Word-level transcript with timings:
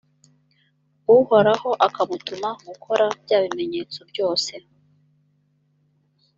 uhoraho 1.17 1.69
akamutuma 1.87 2.49
gukorera 2.67 3.13
bya 3.23 3.37
bimenyetso 3.43 3.99
byose 4.11 4.53